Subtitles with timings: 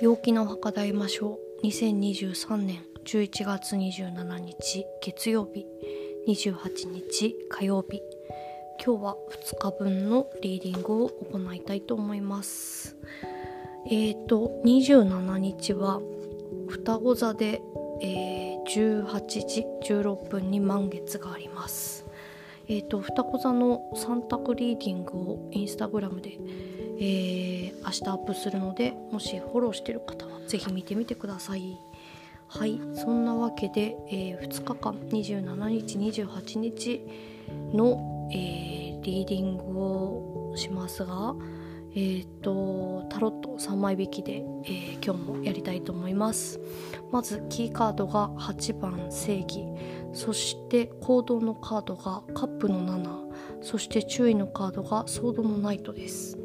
[0.00, 1.66] 陽気なお墓で会いましょう。
[1.66, 5.66] 2023年11月27日月曜日。
[6.28, 8.00] 28日火曜日。
[8.84, 9.16] 今日は
[9.50, 12.96] 2日分のリーディングを行いたいと思います。
[13.86, 16.00] えーと27日は
[16.68, 17.60] 双子座で、
[18.00, 22.07] えー、18時16分に満月があります。
[22.70, 26.38] えーと、双子座の3択リーディングをインスタグラムで、
[27.00, 31.78] えー、明日アップするのでもしフォローしてる方は是非見てみてください。
[32.50, 37.06] はいそんなわけで、えー、2日間27日28日
[37.74, 41.34] の、えー、リーディングをしますが
[42.00, 46.60] えーと、タロット3枚引きで、えー、今日もやりたいと思います。
[47.10, 49.64] まずキーカードが8番正義。
[50.12, 56.38] そして行動のカードがカップの7そして注意のカードがソードのナイトです。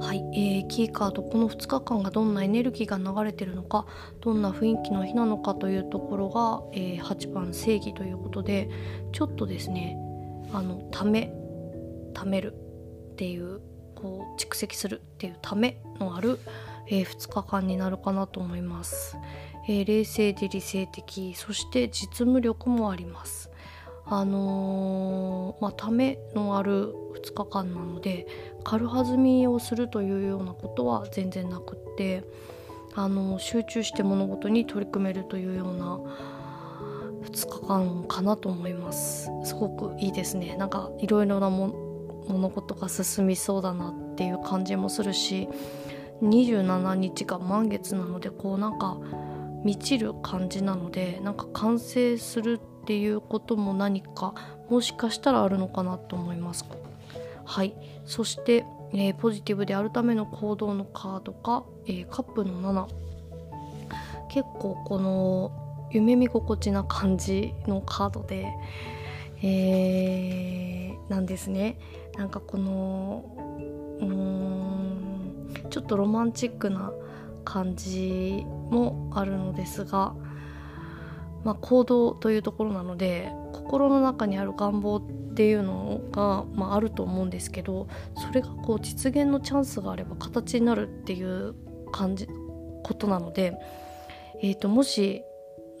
[0.00, 3.86] はい、えー、キーカードこの2日間がどんなエネルギーが流れてるのか
[4.20, 8.68] どんな雰囲気の日なのかというところが、えー、8番正義ということで
[9.12, 9.96] ちょっとですね
[10.52, 11.32] あのため
[12.14, 12.54] ためる
[13.12, 13.60] っていう
[14.00, 16.38] こう蓄積するっていうためのある、
[16.86, 19.16] えー、2日間になるかなと思います。
[19.66, 23.50] えー、冷静で理性的そして実務力もあります。
[24.06, 28.26] あのー、まあためのある2日間なので
[28.64, 32.22] 軽はずみをするというようなことは全然なくって
[32.94, 35.98] あのー、集中して物事に取り組めるというような
[37.24, 39.28] 2日間かなと思います。
[39.44, 40.56] すごくいいですね。
[40.56, 41.50] なんかいろいろな
[42.28, 45.48] 物事が進みそうだなっていう感じもするし
[46.22, 48.98] 27日が満月なのでこうなんか
[49.64, 54.34] 満ちる感じなのでなんか完成するっていうことも何か
[54.70, 56.64] もしかしたらあるのかなと思います。
[57.44, 57.74] はい。
[58.04, 62.86] そして、えー、ポジティブであるための行動のカードが、えー、カップの7
[64.28, 68.46] 結構この夢見心地な感じのカードで、
[69.42, 71.78] えー、なんですね。
[72.18, 73.24] なんかこの
[74.00, 76.92] うーんちょっとロマンチックな
[77.44, 80.14] 感じもあるのですが、
[81.44, 85.02] まあ、行動というところなので心の中にある願望っ
[85.34, 87.86] ていうのが、まあ、あると思うんですけど
[88.16, 91.54] それがこう実現のチャンスがあれば形になるっていう
[91.92, 92.26] 感じ
[92.82, 93.54] ことなので、
[94.42, 95.22] えー、ともし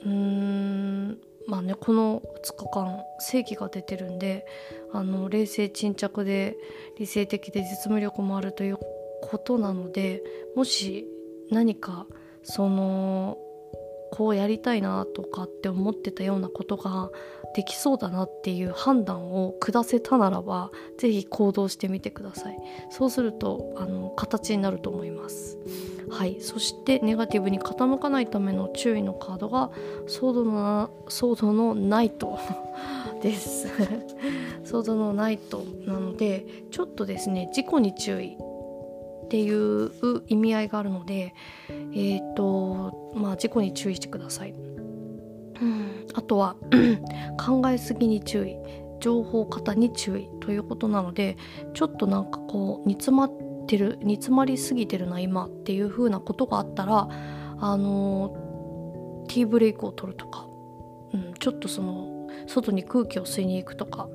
[0.04, 1.18] うーん
[1.48, 4.46] まあねこの2日間正義が出てるんで
[4.92, 6.56] あの冷静沈着で
[6.98, 8.78] 理性的で実務力もあるという
[9.22, 10.22] ことなので
[10.54, 11.06] もし
[11.50, 12.06] 何か
[12.42, 13.38] その
[14.10, 17.10] こうやりたいなとかって思ってたようなことが
[17.54, 22.58] できそうだなっていう判断を下せたならば是非行動してみてください。
[22.90, 25.58] そうするとあの形になると思います。
[26.10, 26.40] はい。
[26.40, 29.70] そしてネガティブに傾かないための注意のカードが
[30.06, 32.38] ソードのソードのナイト
[33.20, 33.68] です
[34.64, 39.90] ソードのナイトなのでちょっとですね事故に注意っていう
[40.28, 41.34] 意味合いがあるので、
[41.68, 44.52] えーとまあ、事故に注意してください。
[44.52, 46.56] うん、あとは
[47.38, 48.56] 考えすぎに注意
[49.00, 51.36] 情報過多に注意ということなので
[51.74, 53.32] ちょっとなんかこう煮詰まっ
[53.66, 57.08] てる煮詰まりすぎてるな今っていう風なことがあったら
[57.60, 60.46] あのティーブレイクを取るとか、
[61.12, 64.08] うん、ちょっとその外に空気を吸いに行くとか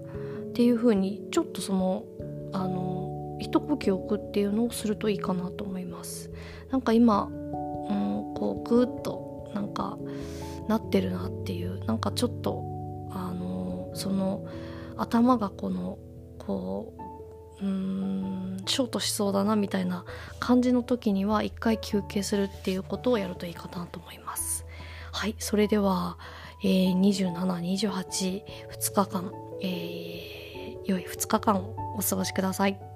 [0.50, 2.04] っていう風にちょっとその
[2.52, 6.32] あの一呼吸置くっていうのをするといいかなと思います。
[6.72, 9.98] なんか今、うん、こうグーッとなんか
[10.68, 12.64] なってるなっていうなんかちょっと
[13.12, 14.46] あのその
[14.98, 15.98] 頭がこの
[16.38, 16.94] こ
[17.62, 20.06] ううんショートしそうだなみたいな
[20.40, 24.66] 感じの時には一回休憩するっていうことをやるといいかなと思います。
[25.12, 26.18] はいそれでは、
[26.64, 28.44] えー、2728
[28.92, 29.32] 日間、
[29.62, 32.93] えー、良い2日間をお過ごしください。